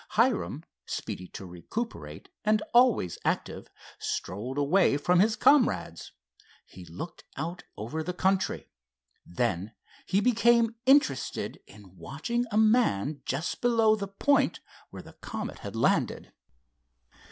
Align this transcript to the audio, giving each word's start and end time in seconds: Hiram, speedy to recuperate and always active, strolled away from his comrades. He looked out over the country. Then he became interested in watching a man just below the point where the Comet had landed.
Hiram, 0.17 0.65
speedy 0.87 1.27
to 1.27 1.45
recuperate 1.45 2.27
and 2.43 2.63
always 2.73 3.19
active, 3.23 3.67
strolled 3.99 4.57
away 4.57 4.97
from 4.97 5.19
his 5.19 5.35
comrades. 5.35 6.11
He 6.65 6.85
looked 6.85 7.23
out 7.37 7.65
over 7.77 8.01
the 8.01 8.11
country. 8.11 8.67
Then 9.27 9.75
he 10.07 10.19
became 10.19 10.73
interested 10.87 11.59
in 11.67 11.97
watching 11.97 12.47
a 12.49 12.57
man 12.57 13.21
just 13.25 13.61
below 13.61 13.95
the 13.95 14.07
point 14.07 14.59
where 14.89 15.03
the 15.03 15.13
Comet 15.13 15.59
had 15.59 15.75
landed. 15.75 16.33